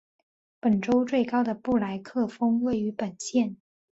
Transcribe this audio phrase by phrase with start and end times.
[0.59, 3.55] 本州最高的布莱克峰位于本县。